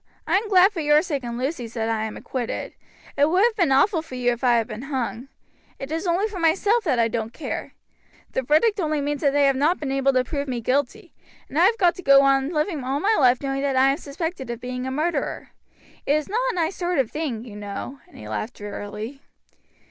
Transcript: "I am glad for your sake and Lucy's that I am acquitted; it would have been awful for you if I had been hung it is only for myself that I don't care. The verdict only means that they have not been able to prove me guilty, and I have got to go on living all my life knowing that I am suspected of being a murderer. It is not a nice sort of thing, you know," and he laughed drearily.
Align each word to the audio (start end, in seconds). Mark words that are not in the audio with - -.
"I 0.25 0.35
am 0.37 0.49
glad 0.49 0.71
for 0.71 0.79
your 0.79 1.03
sake 1.03 1.23
and 1.23 1.37
Lucy's 1.37 1.75
that 1.75 1.87
I 1.87 2.05
am 2.05 2.17
acquitted; 2.17 2.73
it 3.15 3.29
would 3.29 3.43
have 3.43 3.55
been 3.55 3.71
awful 3.71 4.01
for 4.01 4.15
you 4.15 4.31
if 4.31 4.43
I 4.43 4.55
had 4.55 4.65
been 4.65 4.81
hung 4.89 5.27
it 5.77 5.91
is 5.91 6.07
only 6.07 6.27
for 6.27 6.39
myself 6.39 6.83
that 6.85 6.97
I 6.97 7.07
don't 7.07 7.33
care. 7.33 7.75
The 8.31 8.41
verdict 8.41 8.79
only 8.79 8.99
means 8.99 9.21
that 9.21 9.31
they 9.31 9.45
have 9.45 9.55
not 9.55 9.79
been 9.79 9.91
able 9.91 10.11
to 10.13 10.23
prove 10.23 10.47
me 10.47 10.59
guilty, 10.59 11.13
and 11.47 11.55
I 11.59 11.65
have 11.65 11.77
got 11.77 11.93
to 11.97 12.01
go 12.01 12.23
on 12.23 12.49
living 12.49 12.83
all 12.83 12.99
my 12.99 13.15
life 13.19 13.43
knowing 13.43 13.61
that 13.61 13.75
I 13.75 13.91
am 13.91 13.97
suspected 13.97 14.49
of 14.49 14.59
being 14.59 14.87
a 14.87 14.91
murderer. 14.91 15.51
It 16.07 16.13
is 16.13 16.27
not 16.27 16.51
a 16.51 16.55
nice 16.55 16.75
sort 16.77 16.97
of 16.97 17.11
thing, 17.11 17.45
you 17.45 17.55
know," 17.55 17.99
and 18.07 18.17
he 18.17 18.27
laughed 18.27 18.55
drearily. 18.55 19.21